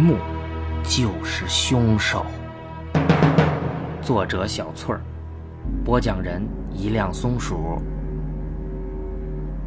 [0.00, 0.16] M
[0.82, 2.24] 就是凶手。
[4.00, 5.02] 作者小翠儿，
[5.84, 6.42] 播讲人
[6.72, 7.78] 一辆松鼠。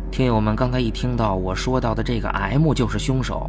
[0.09, 3.47] 听友们刚才一听到我说到的这个 M 就是凶手，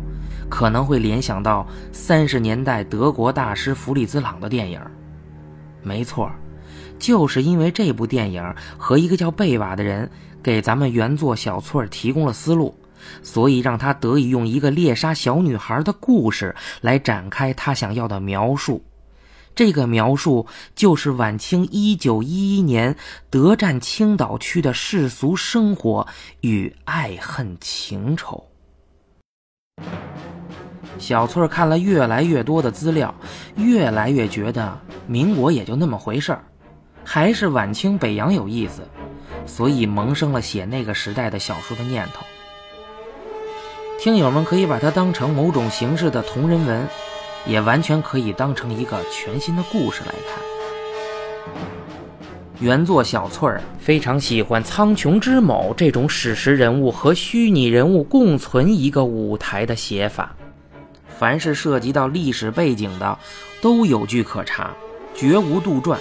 [0.51, 4.79] 可能会联想到三十年代德国大师弗里兹朗的电影。
[5.83, 6.31] 没错，
[6.99, 10.11] 就是因为这部电影和一个叫贝瓦的人
[10.43, 12.75] 给咱们原作小翠儿提供了思路。
[13.23, 18.83] 所以让他得以用一个猎杀小女孩的故事来展开他想要的描述。
[19.55, 22.97] 这个描述就是晚清一九一一年
[23.31, 26.05] 德占青岛区的世俗生活
[26.41, 28.45] 与爱恨情仇。
[30.99, 33.15] 小翠看了越来越多的资料，
[33.57, 34.77] 越来越觉得
[35.07, 36.45] 民国也就那么回事儿，
[37.05, 38.83] 还是晚清北洋有意思，
[39.47, 42.25] 所以萌生了写那个时代的小说的念头。
[43.99, 46.87] 听友们可以把它当成某种形式的同人文，
[47.47, 50.45] 也完全可以当成一个全新的故事来看。
[52.61, 60.35] 原作小翠儿非常喜欢苍穹之某这种史实人物和虚拟人物共存一个舞台的写法，
[61.09, 63.19] 凡是涉及到历史背景的，
[63.61, 64.71] 都有据可查，
[65.15, 65.97] 绝无杜撰，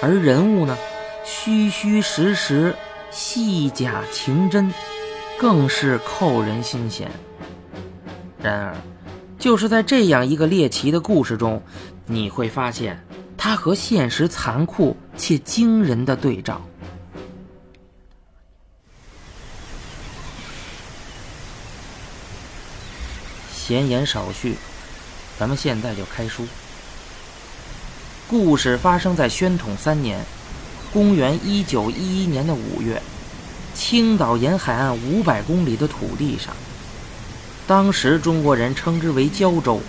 [0.00, 0.76] 而人物呢，
[1.24, 2.74] 虚虚实实，
[3.10, 4.72] 戏假情真，
[5.40, 7.10] 更是扣人心弦。
[8.42, 8.76] 然而，
[9.38, 11.62] 就是在这样一个猎奇的故事中，
[12.04, 13.02] 你会发现
[13.38, 16.60] 它和现实残酷且惊人的对照。
[23.50, 24.56] 闲言少叙，
[25.38, 26.46] 咱们现在就开书。
[28.28, 30.22] 故事发生在宣统三年，
[30.92, 33.00] 公元一九一一年的五月，
[33.74, 36.54] 青岛沿海岸五百公里的土地上。
[37.66, 39.80] 当时中国人称之为胶州，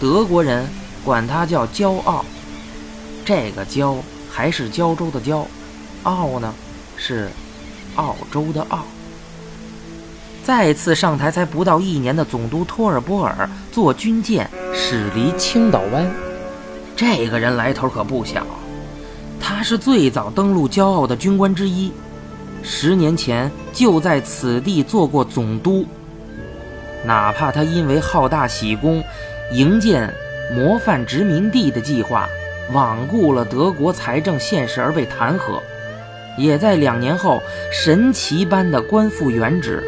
[0.00, 0.68] 德国人
[1.04, 2.24] 管它叫骄傲。
[3.24, 3.96] 这个胶
[4.30, 5.46] 还是胶州的胶，
[6.04, 6.54] 澳呢
[6.96, 7.30] 是
[7.96, 8.84] 澳洲的澳。
[10.42, 16.10] 再次上台才不到一年的总督托尔波尔坐军舰驶离青岛湾，
[16.96, 18.44] 这个人来头可不小，
[19.38, 21.92] 他是最早登陆骄傲的军官之一，
[22.62, 25.84] 十年前就在此地做过总督。
[27.04, 29.02] 哪怕他因为好大喜功，
[29.52, 30.12] 营建
[30.54, 32.28] 模范殖民地的计划，
[32.72, 35.60] 罔顾了德国财政现实而被弹劾，
[36.36, 39.82] 也在两年后神奇般的官复原职。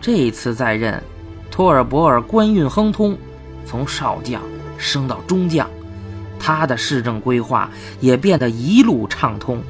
[0.00, 1.02] 这次在任，
[1.50, 3.18] 托尔博尔官运亨通，
[3.66, 4.40] 从少将
[4.78, 5.68] 升到中将，
[6.40, 7.70] 他的市政规划
[8.00, 9.62] 也变得一路畅通。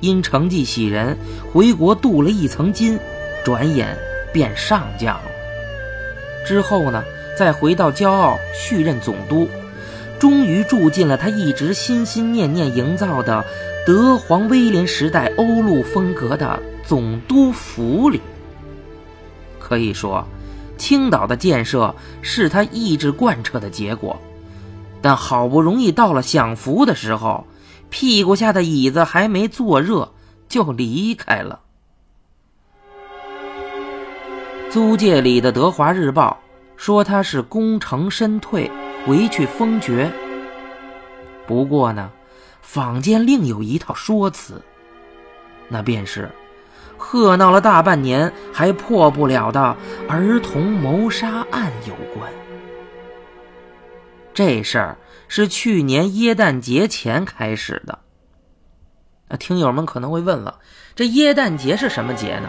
[0.00, 1.16] 因成绩喜人，
[1.52, 2.98] 回国镀了一层金。
[3.44, 3.96] 转眼
[4.30, 5.30] 便上将了。
[6.44, 7.02] 之后呢，
[7.38, 9.48] 再回到骄傲续任总督，
[10.18, 13.42] 终于住进了他一直心心念念营造的
[13.86, 18.20] 德皇威廉时代欧陆风格的总督府里。
[19.58, 20.26] 可以说，
[20.76, 24.20] 青岛的建设是他意志贯彻的结果。
[25.00, 27.46] 但好不容易到了享福的时候，
[27.90, 30.12] 屁股下的椅子还没坐热，
[30.48, 31.60] 就离开了。
[34.70, 36.38] 租界里的《德华日报》
[36.76, 38.70] 说他是功成身退，
[39.06, 40.12] 回去封爵。
[41.46, 42.10] 不过呢，
[42.60, 44.60] 坊间另有一套说辞，
[45.68, 46.30] 那便是
[46.98, 49.74] 贺闹了大半年还破不了的
[50.08, 52.30] 儿童谋杀案有关。
[54.38, 57.98] 这事儿是去年耶诞节前开始的。
[59.26, 60.60] 那听友们可能会问了，
[60.94, 62.48] 这耶诞节是什么节呢？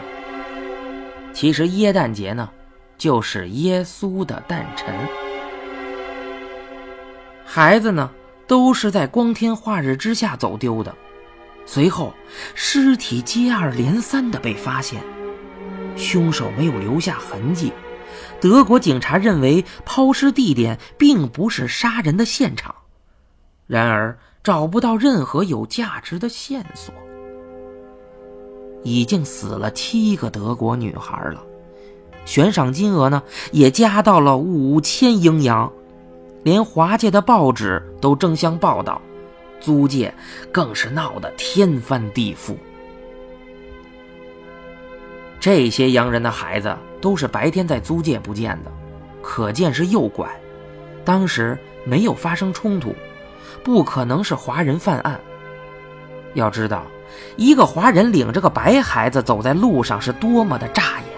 [1.34, 2.48] 其实耶诞节呢，
[2.96, 4.94] 就是耶稣的诞辰。
[7.44, 8.12] 孩子呢，
[8.46, 10.96] 都是在光天化日之下走丢的，
[11.66, 12.14] 随后
[12.54, 15.02] 尸体接二连三的被发现，
[15.98, 17.74] 凶手没有留下痕迹。
[18.42, 22.74] 德国警察认为抛尸地点并不是杀人的现场，
[23.68, 26.94] 然而找不到任何有价值的线索。
[28.84, 31.44] 已经死了七个德国女孩了，
[32.24, 33.22] 悬赏金额呢
[33.52, 35.72] 也加到了五千英镑，
[36.44, 39.02] 连华界的报纸都争相报道，
[39.60, 40.14] 租界
[40.50, 42.56] 更是闹得天翻地覆。
[45.40, 48.72] 这些洋人的孩子都是白天在租界不见的，
[49.22, 50.28] 可见是诱拐，
[51.06, 52.94] 当时没有发生冲突，
[53.64, 55.20] 不可能是华人犯案。
[56.34, 56.84] 要知道。
[57.38, 61.10] 一个华人领着个白孩子走在路上，是多么的扎眼。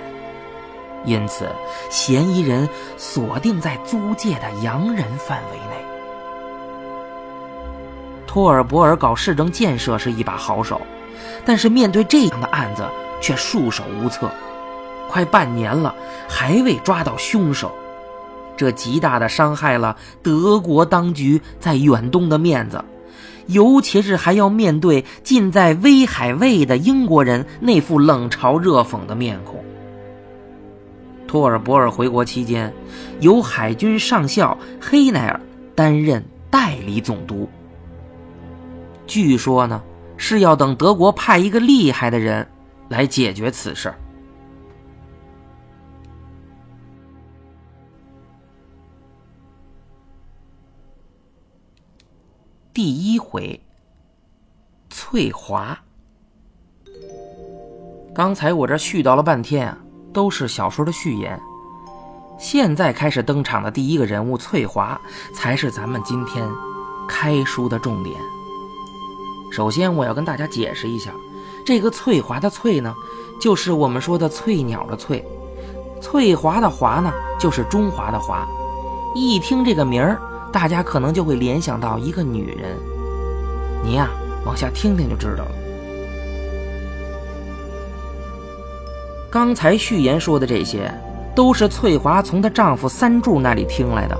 [1.03, 1.49] 因此
[1.89, 5.75] 嫌疑人锁定在租界的洋人范围内。
[8.25, 10.79] 托尔博尔搞市政建设是一把好手，
[11.45, 12.87] 但是面对这样的案子
[13.21, 14.29] 却束手无策。
[15.07, 15.95] 快半年了，
[16.27, 17.71] 还未抓到凶手，
[18.57, 22.83] 这极大的伤害了德国当局在远东的面子，
[23.47, 29.61] 尤其是还要面对近在威海卫的英国人那副冷嘲热讽的面孔。
[31.27, 32.73] 托尔博尔回国期间，
[33.19, 35.39] 由海军上校黑奈尔
[35.75, 37.49] 担任代理总督。
[39.07, 39.81] 据说呢，
[40.15, 42.47] 是要等德国派一个厉害的人
[42.91, 43.93] 来解决此事。
[52.73, 53.57] 第一回，
[54.89, 55.79] 翠华。
[58.13, 59.77] 刚才我这絮叨了半天啊，
[60.11, 61.39] 都是小说的序言。
[62.37, 64.99] 现在开始登场的第一个人物翠华，
[65.33, 66.45] 才是咱们今天
[67.07, 68.19] 开书的重点。
[69.49, 71.13] 首先，我要跟大家解释一下，
[71.65, 72.93] 这个翠华的翠呢，
[73.39, 75.23] 就是我们说的翠鸟的翠；
[76.01, 78.47] 翠华的华呢，就是中华的华。
[79.15, 80.21] 一听这个名儿。
[80.53, 82.77] 大家可能就会联想到一个女人，
[83.85, 84.09] 你呀，
[84.45, 85.51] 往下听听就知道了。
[89.29, 90.93] 刚才序言说的这些，
[91.33, 94.17] 都是翠华从她丈夫三柱那里听来的，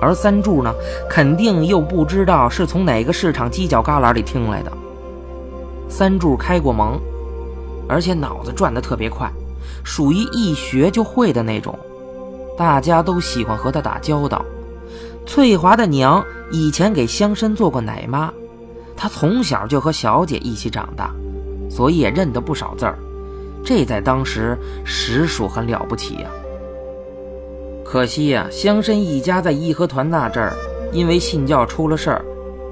[0.00, 0.72] 而三柱呢，
[1.10, 4.72] 肯定又不知道是从哪个市场犄角旮旯里听来的。
[5.90, 6.98] 三柱开过蒙，
[7.88, 9.30] 而且脑子转得特别快，
[9.84, 11.76] 属于一学就会的那种，
[12.56, 14.42] 大家都喜欢和他打交道。
[15.26, 18.32] 翠华的娘以前给乡绅做过奶妈，
[18.96, 21.12] 她从小就和小姐一起长大，
[21.68, 22.96] 所以也认得不少字儿。
[23.64, 26.30] 这在当时实属很了不起呀。
[27.84, 30.56] 可惜呀，乡绅一家在义和团那阵儿
[30.92, 32.24] 因为信教出了事儿，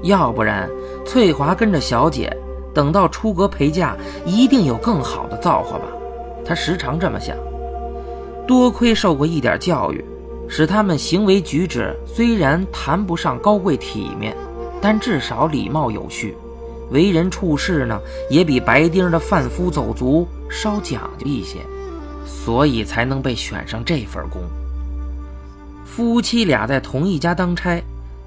[0.03, 0.69] 要不然
[1.05, 2.35] 翠华跟着小姐
[2.79, 3.93] 等到出阁陪嫁，
[4.25, 5.83] 一定有更好的造化吧。
[6.45, 7.35] 他时常这么想。
[8.47, 10.05] 多亏受过一点教育。
[10.47, 14.33] 使他们行为举止虽然谈不上高贵体面，
[14.81, 16.35] 但至少礼貌有序，
[16.89, 17.99] 为人处事呢
[18.31, 21.59] 也比白丁的贩夫走卒稍讲究一些，
[22.25, 24.41] 所以才能被选上这份工。
[25.85, 27.83] 夫妻俩在同一家当差，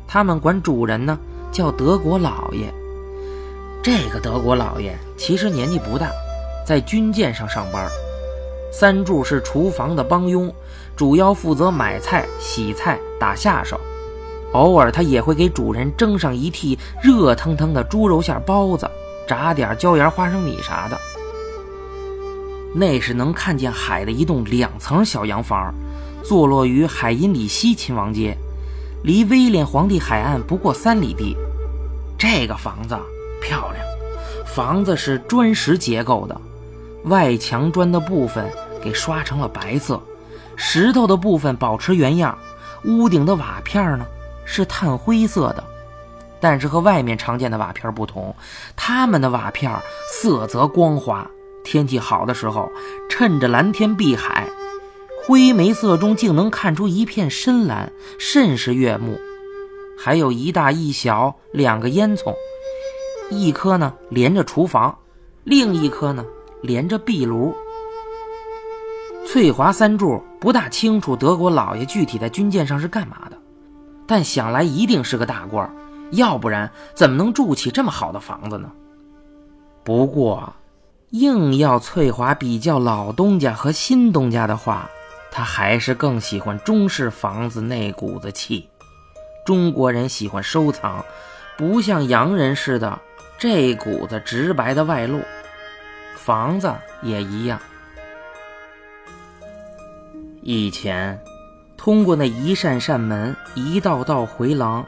[0.07, 1.19] 他们管主人呢
[1.51, 2.73] 叫德国老爷。
[3.83, 6.09] 这个德国老爷其实年纪不大，
[6.65, 7.91] 在军舰上上班。
[8.73, 10.55] 三柱是厨房的帮佣，
[10.95, 13.81] 主要负责买菜、洗菜、打下手。
[14.53, 18.89] 偶尔他也会给主人蒸上一屉热腾腾的猪肉馅包子，
[19.27, 20.97] 炸点椒盐花生米啥的。
[22.73, 25.75] 那是能看见海的一栋两层小洋房，
[26.23, 28.39] 坐落于海因里希亲王街，
[29.03, 31.37] 离威廉皇帝海岸不过三里地。
[32.17, 32.97] 这个房子
[33.43, 33.85] 漂亮，
[34.47, 36.41] 房子是砖石结构的。
[37.05, 38.49] 外墙砖的部分
[38.81, 40.01] 给刷成了白色，
[40.57, 42.39] 石头的部分保持原样。
[42.85, 44.07] 屋顶的瓦片呢
[44.45, 45.65] 是炭灰色的，
[46.41, 48.35] 但是和外面常见的瓦片不同，
[48.77, 49.73] 他们的瓦片
[50.11, 51.29] 色泽光滑。
[51.65, 52.71] 天气好的时候，
[53.09, 54.49] 趁着蓝天碧海，
[55.25, 59.21] 灰煤色中竟能看出一片深蓝，甚是悦目。
[59.97, 62.35] 还有一大一小两个烟囱，
[63.33, 64.97] 一颗呢连着厨房，
[65.45, 66.25] 另一颗呢。
[66.63, 67.53] 连着壁炉，
[69.27, 73.37] 翠华三柱不大清楚德国老爷具体在军舰上是干嘛的，
[74.07, 75.69] 但想来一定是个大官，
[76.13, 78.71] 要不然怎么能住起这么好的房子呢？
[79.83, 80.53] 不过，
[81.11, 84.89] 硬要翠华比较老东家和新东家的话，
[85.33, 88.69] 他还是更喜欢中式房子那股子气。
[89.45, 91.05] 中国人喜欢收藏，
[91.59, 93.01] 不像洋人似的
[93.43, 95.21] 这股子直白的外露。
[96.15, 96.73] 房子
[97.03, 97.59] 也一样。
[100.43, 101.21] 以前，
[101.77, 104.87] 通过那一扇扇门、一道道回廊，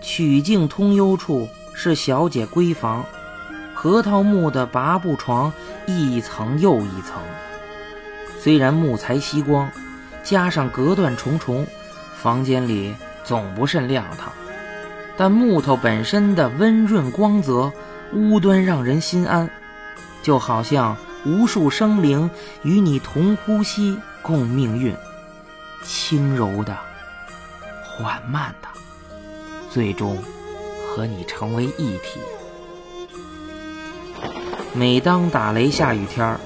[0.00, 3.04] 曲径通幽处是小姐闺房，
[3.74, 5.52] 核桃木的拔步床
[5.88, 7.20] 一层又一层。
[8.38, 9.68] 虽然木材吸光，
[10.22, 11.66] 加上隔断重重，
[12.14, 14.30] 房间里总不甚亮堂，
[15.16, 17.72] 但木头本身的温润光泽，
[18.12, 19.48] 屋端让人心安。
[20.20, 22.28] 就好像无数生灵
[22.62, 24.94] 与你同呼吸共命运，
[25.84, 26.76] 轻柔的、
[27.84, 28.68] 缓慢的，
[29.70, 30.18] 最终
[30.86, 32.20] 和你成为一体。
[34.74, 36.38] 每当打雷下雨天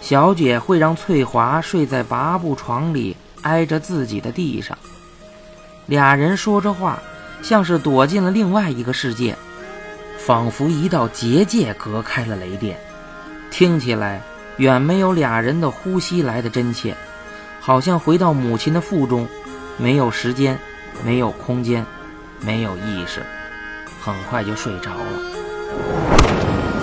[0.00, 4.78] 小姐会让翠华睡在八步床里挨着自己的地上。
[5.86, 6.98] 俩人说着话，
[7.42, 9.36] 像是躲进了另外一个世界，
[10.30, 12.78] 仿佛一道结界隔开了雷电，
[13.50, 14.22] 听起来
[14.58, 16.96] 远没有俩人的呼吸来的真切，
[17.60, 19.26] 好像回到母亲的腹中，
[19.76, 20.56] 没有时间，
[21.04, 21.84] 没有空间，
[22.38, 23.26] 没有意识，
[24.00, 25.20] 很快就睡着了。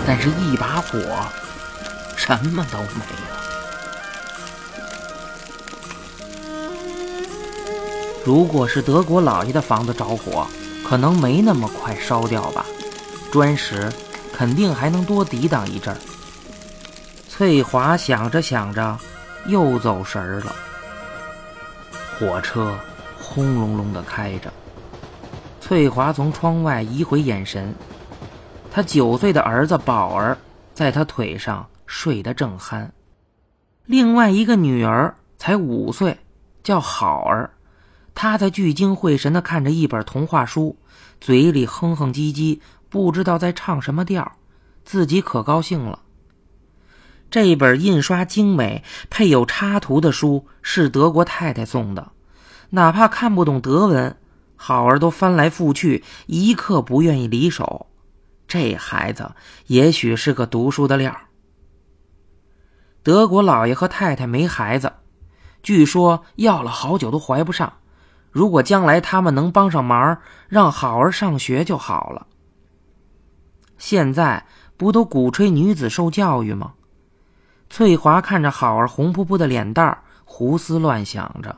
[0.06, 1.00] 但是，一把火。
[2.18, 3.32] 什么都没了。
[8.25, 10.46] 如果是德国老爷的房子着火，
[10.86, 12.66] 可能没那么快烧掉吧，
[13.32, 13.92] 砖石
[14.34, 15.98] 肯定还能多抵挡一阵儿。
[17.28, 18.98] 翠华想着想着，
[19.46, 20.56] 又走神儿了。
[22.18, 22.78] 火车
[23.20, 24.52] 轰隆隆的开着，
[25.62, 27.74] 翠华从窗外移回眼神，
[28.72, 30.38] 他九岁的儿子宝儿
[30.74, 31.68] 在他腿上。
[31.90, 32.90] 睡得正酣，
[33.86, 36.18] 另外一个女儿才五岁，
[36.62, 37.50] 叫好儿，
[38.14, 40.76] 她在聚精会神地看着一本童话书，
[41.22, 44.32] 嘴里哼哼唧唧，不知道在唱什么调，
[44.86, 46.00] 自己可高兴了。
[47.29, 52.12] 这本印刷精美、配有插图的书是德国太太送的，
[52.70, 54.15] 哪怕看不懂德文，
[54.56, 57.88] 好儿都翻来覆去，一刻不愿意离手。
[58.48, 59.32] 这孩子
[59.65, 61.13] 也许是个读书的料。
[63.03, 64.94] 德国老爷和太太没孩子，
[65.62, 67.74] 据说要了好久都怀不上。
[68.32, 70.17] 如果将来他们能帮上忙，
[70.48, 72.27] 让好儿上学就好了。
[73.78, 76.74] 现在不都鼓吹女子受教育吗？
[77.70, 81.56] 翠华看着好儿红扑扑的脸蛋儿，胡思乱想着。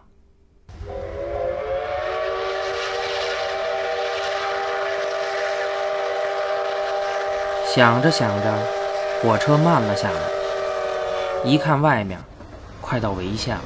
[7.71, 8.57] 想着想着，
[9.21, 10.19] 火车慢了下来。
[11.45, 12.19] 一看外面，
[12.81, 13.63] 快到围县了，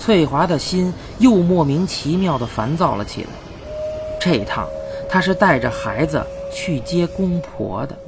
[0.00, 3.28] 翠华的心又莫名其妙的烦躁了起来。
[4.18, 4.66] 这趟
[5.08, 7.98] 她是带着孩子去接公婆的。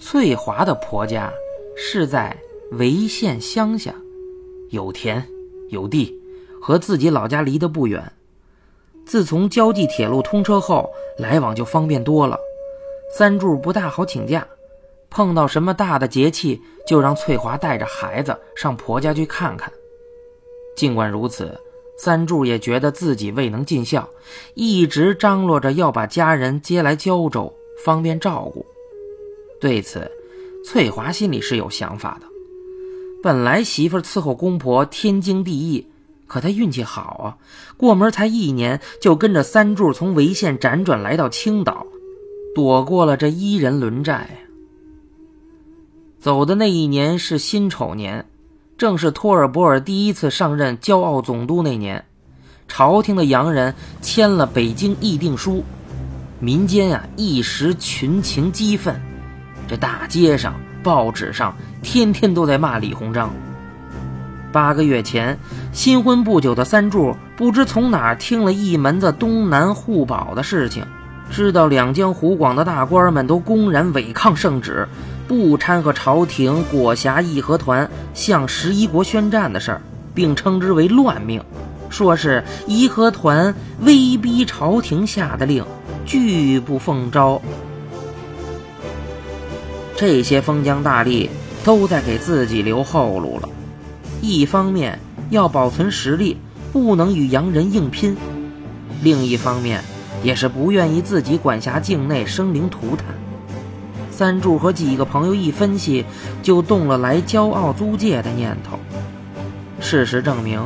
[0.00, 1.32] 翠华的婆家
[1.76, 2.36] 是在
[2.72, 3.94] 潍县乡下，
[4.70, 5.24] 有田
[5.70, 6.12] 有地，
[6.60, 8.12] 和自己老家离得不远。
[9.04, 12.36] 自从交际铁路通车后，来往就方便多了。
[13.12, 14.46] 三柱不大好请假。
[15.08, 19.72] 碰到什么大的节气，就让翠华带着孩子上婆家去看看。
[20.76, 21.58] 尽管如此，
[21.96, 24.08] 三柱也觉得自己未能尽孝，
[24.54, 27.52] 一直张罗着要把家人接来胶州，
[27.84, 28.64] 方便照顾。
[29.60, 30.10] 对此，
[30.64, 32.26] 翠华心里是有想法的。
[33.22, 35.86] 本来媳妇伺候公婆天经地义，
[36.26, 37.26] 可她运气好啊，
[37.76, 41.86] 过门才一年，就跟着三柱从潍县辗转来到青岛，
[42.54, 44.28] 躲过了这一人轮债。
[46.20, 48.26] 走的那一年是辛丑年，
[48.78, 52.04] 正是托尔博尔第一次上任骄傲总督那年。
[52.68, 55.64] 朝廷的洋人签了北京议定书，
[56.40, 59.00] 民间啊一时群情激愤，
[59.66, 63.30] 这大街上、报纸上天天都在骂李鸿章。
[64.52, 65.38] 八个月前，
[65.72, 70.84] 新婚不久的三柱不知从哪儿听了一门子东南互保的事情，
[71.30, 74.86] 知道两江湖广的大官们都公然违抗圣旨。
[75.28, 79.82] 不掺和朝廷裹挟义和团向十一国宣战的事儿，
[80.14, 81.42] 并称之为乱命，
[81.90, 85.64] 说是义和团威逼朝廷下的令，
[86.04, 87.42] 拒不奉诏。
[89.96, 91.28] 这些封疆大吏
[91.64, 93.48] 都在给自己留后路了，
[94.20, 94.98] 一方面
[95.30, 96.36] 要保存实力，
[96.72, 98.14] 不能与洋人硬拼；
[99.02, 99.82] 另一方面
[100.22, 103.06] 也是不愿意自己管辖境内生灵涂炭。
[104.16, 106.02] 三柱和几个朋友一分析，
[106.42, 108.78] 就动了来骄傲租界的念头。
[109.78, 110.58] 事实证明，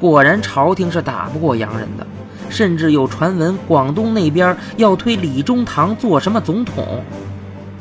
[0.00, 2.04] 果然朝廷是打不过洋人的，
[2.48, 7.04] 甚至有传闻广东那边要推李中堂做什么总统，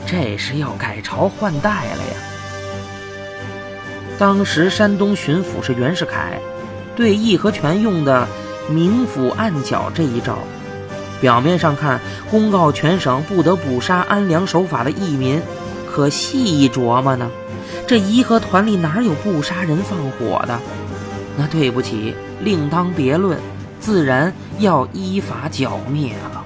[0.06, 2.14] 这是要改朝换代了呀。
[4.20, 6.40] 当时山东巡抚是袁世凯，
[6.96, 8.28] 对义和拳用的
[8.70, 10.38] 明府暗剿这一招。
[11.22, 12.00] 表面上看，
[12.30, 15.42] 公告全省不得捕杀安良守法的义民，
[15.90, 17.30] 可细一琢磨呢，
[17.86, 20.60] 这义和团里哪有不杀人放火的？
[21.38, 23.38] 那对不起，另当别论，
[23.80, 26.46] 自然要依法剿灭了。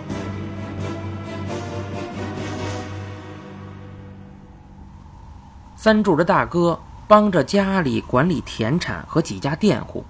[5.75, 10.06] 三柱的大哥帮着家里管理田产和几家佃户，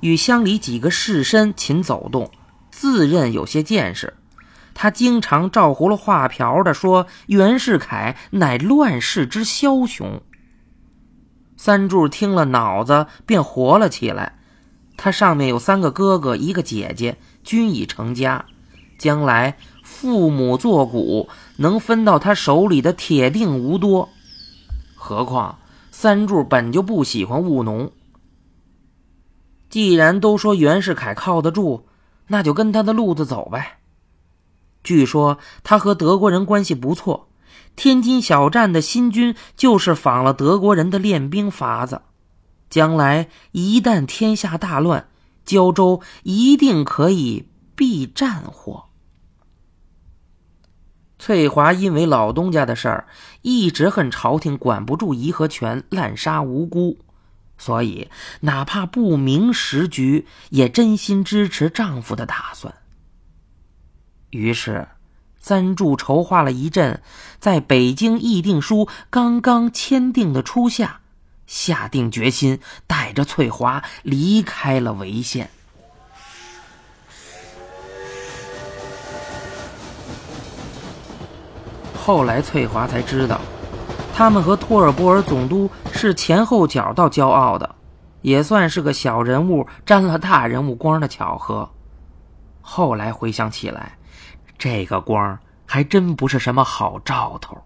[0.00, 2.30] 与乡里几个士绅勤走动。
[2.70, 4.14] 自认有些见识，
[4.74, 10.22] 他经常照葫芦画瓢的说：“袁世凯乃乱世之枭雄。”
[11.56, 14.38] 三柱听了，脑子便活了起来。
[14.96, 18.44] 他上面有三个哥哥，一个姐姐，均已成家，
[18.98, 24.08] 将来父母作古，能分到他手里的铁定无多。
[24.94, 25.58] 何况
[25.90, 27.90] 三柱本就不喜欢务农。
[29.68, 31.86] 既然都说袁世凯靠得住，
[32.32, 33.78] 那就跟他的路子走呗。
[34.82, 37.28] 据说他和德国人关系不错，
[37.76, 42.02] 天津小站的新军就是仿了德国人的练兵法子。
[42.70, 45.08] 将来一旦天下大乱，
[45.44, 48.84] 胶州一定可以避战火。
[51.18, 53.08] 翠华因为老东家的事儿，
[53.42, 56.96] 一直恨朝廷管不住颐和泉，滥杀无辜。
[57.60, 58.08] 所以，
[58.40, 62.74] 哪怕不明时局，也真心支持丈夫的打算。
[64.30, 64.88] 于是，
[65.38, 67.02] 三柱筹划了一阵，
[67.38, 71.00] 在北京议定书刚刚签订的初夏，
[71.46, 75.50] 下定决心带着翠华离开了潍县。
[81.94, 83.38] 后来，翠华才知道。
[84.20, 87.74] 他们和托尔波尔总督是前后脚到骄傲的，
[88.20, 91.66] 也算是个小人物沾了大人物光的巧合。
[92.60, 93.96] 后来回想起来，
[94.58, 97.56] 这个光还真不是什么好兆头。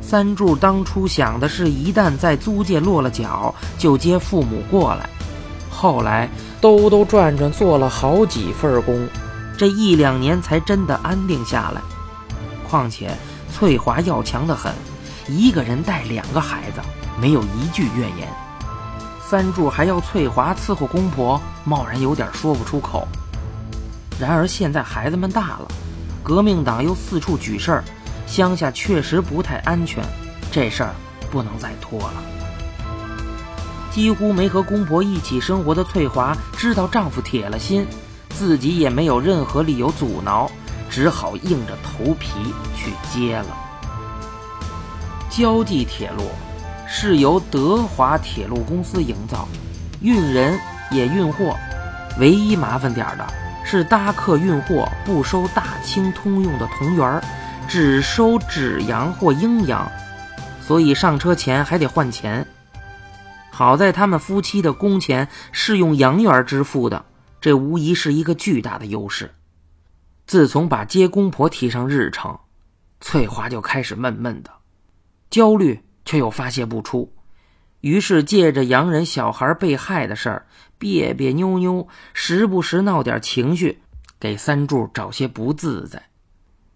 [0.00, 5.06] 三柱当初想的是，一旦在租界落了脚，就接父母过来。
[5.68, 6.30] 后来
[6.62, 9.06] 兜兜转转做了好几份工。
[9.58, 11.82] 这一两年才真的安定下来。
[12.68, 13.10] 况且
[13.52, 14.72] 翠华要强的很，
[15.26, 16.80] 一个人带两个孩子，
[17.20, 18.28] 没有一句怨言。
[19.20, 23.06] 三柱还要翠华伺候公婆，贸然有点说不出口。
[24.18, 25.68] 然而现在孩子们大了，
[26.22, 27.84] 革命党又四处举事儿，
[28.26, 30.04] 乡下确实不太安全，
[30.52, 30.94] 这事儿
[31.30, 32.14] 不能再拖了。
[33.90, 37.84] 几乎没和公婆一起生活的翠华知道丈夫铁了心。
[38.38, 40.48] 自己也没有任何理由阻挠，
[40.88, 42.30] 只好硬着头皮
[42.76, 43.46] 去接了。
[45.28, 46.22] 交际铁路
[46.86, 49.48] 是由德华铁路公司营造，
[50.00, 50.56] 运人
[50.92, 51.56] 也运货，
[52.20, 53.26] 唯一麻烦点的
[53.64, 57.20] 是搭客运货不收大清通用的铜元儿，
[57.66, 59.90] 只收纸洋或英洋，
[60.64, 62.46] 所以上车前还得换钱。
[63.50, 67.04] 好在他们夫妻的工钱是用洋元支付的。
[67.40, 69.32] 这无疑是一个巨大的优势。
[70.26, 72.38] 自从把接公婆提上日程，
[73.00, 74.50] 翠华就开始闷闷的，
[75.30, 77.10] 焦虑却又发泄不出，
[77.80, 80.46] 于是借着洋人小孩被害的事儿，
[80.76, 83.80] 别别扭扭，时不时闹点情绪，
[84.20, 86.02] 给三柱找些不自在。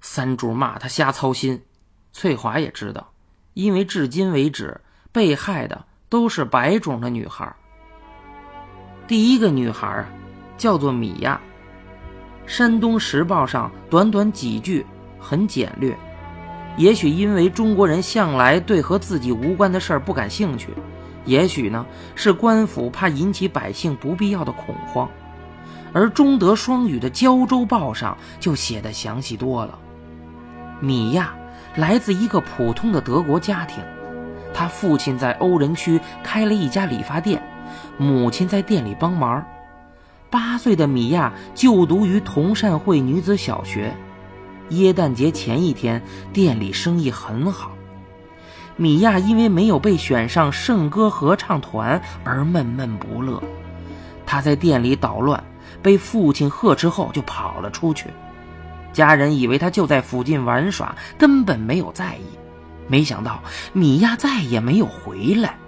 [0.00, 1.62] 三柱骂他瞎操心，
[2.12, 3.12] 翠华也知道，
[3.52, 4.80] 因为至今为止
[5.12, 7.54] 被害的都是白种的女孩。
[9.06, 10.06] 第一个女孩。
[10.62, 11.40] 叫做米亚，
[12.48, 14.86] 《山东时报》上短短几句，
[15.18, 15.92] 很简略。
[16.76, 20.68] 也许因为中国人向来对和自己无关的事儿不感兴趣，
[21.24, 25.10] 也许呢是官府怕引起百姓不必要的恐慌，
[25.92, 29.76] 而中德双语的《胶州报》上就写的详细多了。
[30.78, 31.34] 米亚
[31.74, 33.82] 来自一个普通的德国家庭，
[34.54, 37.42] 他父亲在欧人区开了一家理发店，
[37.98, 39.44] 母亲在店里帮忙。
[40.32, 43.94] 八岁的米娅就读于同善会女子小学。
[44.70, 47.72] 耶诞节前一天，店里生意很好。
[48.76, 53.42] 米娅因为没有被选上圣歌合唱团而闷闷不乐。
[54.24, 55.44] 她在店里捣乱，
[55.82, 58.06] 被父亲呵斥后就跑了出去。
[58.94, 62.22] 家人以为她就在附近玩耍，根本没有在意。
[62.88, 63.42] 没想到
[63.74, 65.58] 米娅再也没有回来。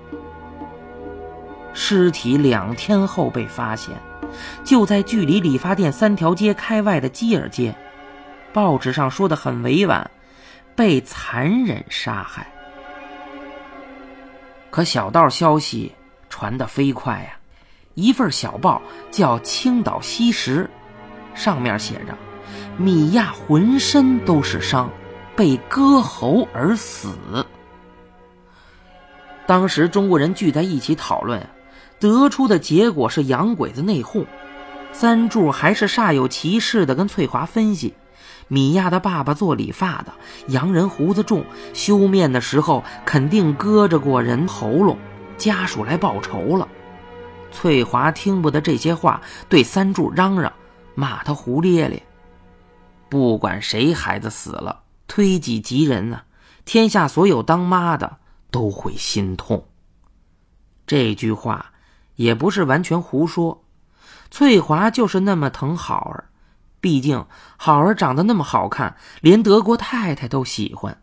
[1.75, 3.95] 尸体两天后被发现。
[4.65, 7.75] 就在距离理发店三条街开外的基尔街，
[8.53, 10.11] 报纸上说的很委婉，
[10.75, 12.47] 被残忍杀害。
[14.71, 15.95] 可小道消息
[16.29, 17.37] 传得飞快呀，
[17.95, 20.69] 一份小报叫《青岛西时》，
[21.41, 22.17] 上面写着：
[22.77, 24.91] 米亚浑身都是伤，
[25.37, 27.47] 被割喉而死。
[29.47, 31.41] 当时中国人聚在一起讨论。
[32.05, 34.27] 得出的结果是洋鬼子内讧，
[34.93, 37.95] 三柱还是煞有其事的跟翠华分析：
[38.47, 40.13] 米娅的爸爸做理发的，
[40.49, 44.99] 洋人胡子重，修面的时候肯定割着过人喉咙，
[45.39, 46.69] 家属来报仇了。
[47.51, 50.53] 翠华听不得这些话，对三柱嚷嚷，
[50.95, 52.03] 骂他胡咧咧。
[53.09, 56.23] 不管谁孩子死了，推己及人啊，
[56.67, 58.19] 天下所有当妈的
[58.51, 59.67] 都会心痛。
[60.87, 61.73] 这句话
[62.17, 63.65] 也不是完全胡说，
[64.31, 66.25] 翠华就是那么疼好儿，
[66.81, 67.25] 毕竟
[67.57, 70.97] 好儿长得那么好看，连德国太太都喜欢。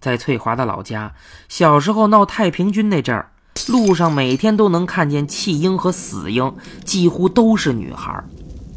[0.00, 1.14] 在翠华的老家，
[1.48, 3.30] 小时候闹太平军那阵儿，
[3.68, 8.22] 路上每天都能看见弃婴和死婴，几乎都是女孩。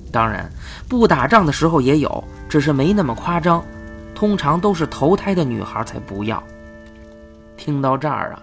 [0.09, 0.49] 当然，
[0.87, 3.63] 不打仗的时候也有，只是没那么夸张。
[4.15, 6.41] 通常都是头胎的女孩才不要。
[7.55, 8.41] 听到这儿啊，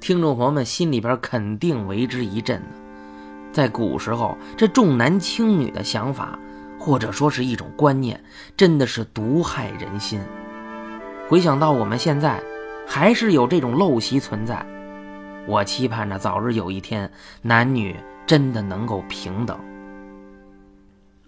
[0.00, 2.68] 听众朋友们心里边肯定为之一震呢。
[3.52, 6.38] 在古时候，这重男轻女的想法，
[6.78, 8.22] 或者说是一种观念，
[8.56, 10.20] 真的是毒害人心。
[11.28, 12.40] 回想到我们现在，
[12.86, 14.64] 还是有这种陋习存在。
[15.46, 17.10] 我期盼着早日有一天，
[17.42, 19.58] 男女真的能够平等。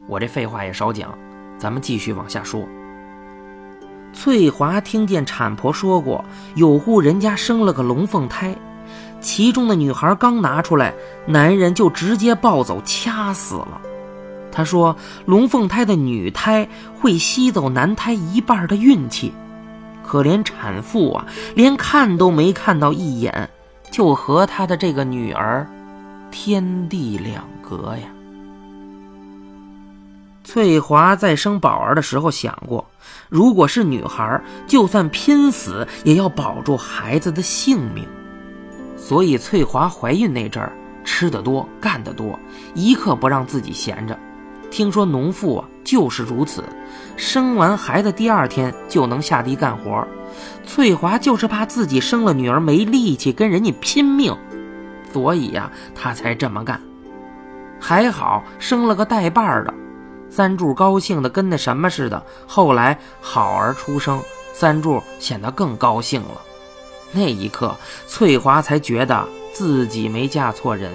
[0.06, 1.16] 我这废话也少讲，
[1.56, 2.68] 咱们继续往下说。
[4.12, 8.54] 翠华听见产婆说过，有户人家生了个龙凤胎，
[9.20, 10.92] 其中的女孩刚拿出来，
[11.26, 13.80] 男人就直接抱走掐死了。
[14.50, 16.68] 他说，龙凤胎的女胎
[16.98, 19.32] 会吸走男胎一半的运气，
[20.04, 23.48] 可怜产妇啊，连看都没看到一眼，
[23.90, 25.64] 就和他的这个女儿，
[26.32, 28.08] 天地两隔呀。
[30.42, 32.84] 翠华在生宝儿的时候想过，
[33.28, 38.06] 如果是女孩，就算拼死也要保住孩子的性命。
[38.96, 40.72] 所以翠华怀孕那阵儿，
[41.04, 42.38] 吃得多，干得多，
[42.74, 44.18] 一刻不让自己闲着。
[44.70, 46.62] 听说农妇啊就是如此，
[47.16, 50.06] 生完孩子第二天就能下地干活。
[50.66, 54.36] 翠华就是怕自己生了女儿没力气跟人家拼命，
[55.10, 56.78] 所以呀，她才这么干。
[57.80, 59.72] 还好生了个带伴的。
[60.30, 62.22] 三柱高兴的跟那什么似的。
[62.46, 66.40] 后来好儿出生，三柱显得更高兴了。
[67.12, 67.74] 那一刻，
[68.06, 70.92] 翠华才觉得自己没嫁错人。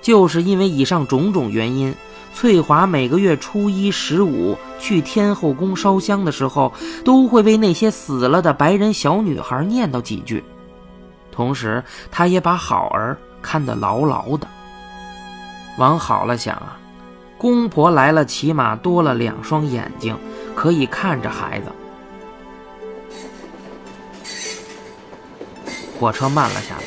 [0.00, 1.92] 就是因为以上种种原因，
[2.32, 6.72] 翠华每个月初一、十五去天后宫烧香的时候，
[7.04, 10.44] 都会为那些死了的白人小女孩念叨几句，
[11.32, 14.46] 同时，她也把好儿看得牢牢的。
[15.78, 16.78] 往好了想啊，
[17.36, 20.16] 公婆来了，起码多了两双眼睛，
[20.54, 21.66] 可以看着孩子。
[25.98, 26.82] 火车慢了下来，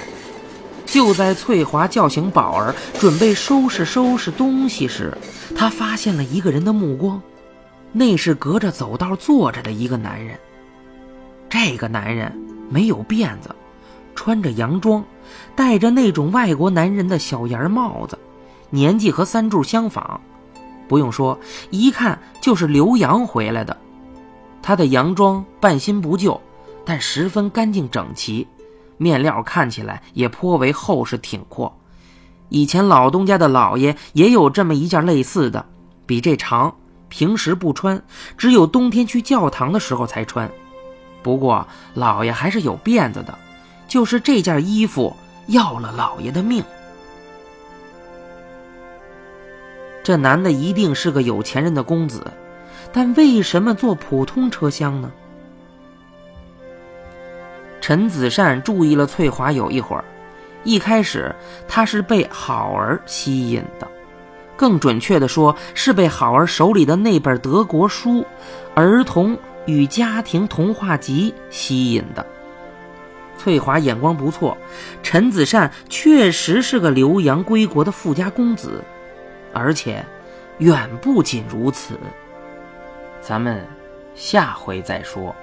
[0.85, 5.15] 就在翠华叫醒宝儿，准备收拾收拾东西时，
[5.55, 7.21] 他发现了一个人的目光，
[7.91, 10.37] 那是隔着走道坐着的一个男人。
[11.47, 12.31] 这个男人
[12.69, 13.49] 没有辫子，
[14.13, 15.03] 穿着洋装，
[15.55, 18.17] 戴着那种外国男人的小檐帽子。
[18.69, 20.19] 年纪和三柱相仿，
[20.87, 21.37] 不用说，
[21.69, 23.75] 一看就是留洋回来的。
[24.61, 26.39] 他的洋装半新不旧，
[26.85, 28.47] 但十分干净整齐，
[28.97, 31.75] 面料看起来也颇为厚实挺阔。
[32.49, 35.65] 以前老东家的老爷也有这么一件类似的，
[36.05, 36.75] 比这长，
[37.07, 38.01] 平时不穿，
[38.37, 40.49] 只有冬天去教堂的时候才穿。
[41.21, 43.37] 不过老爷还是有辫子的，
[43.87, 45.15] 就是这件衣服
[45.47, 46.63] 要了老爷的命。
[50.03, 52.25] 这男的一定是个有钱人的公子，
[52.91, 55.11] 但为什么坐普通车厢呢？
[57.81, 60.03] 陈子善注意了翠华有一会儿，
[60.63, 61.33] 一开始
[61.67, 63.87] 他是被好儿吸引的，
[64.55, 68.21] 更准确的说是被好儿手里的那本德国书
[68.75, 72.25] 《儿童与家庭童话集》吸引的。
[73.37, 74.57] 翠华眼光不错，
[75.01, 78.83] 陈子善确实是个留洋归国的富家公子。
[79.53, 80.03] 而且，
[80.59, 81.97] 远不仅如此。
[83.21, 83.65] 咱们
[84.15, 85.35] 下回再说。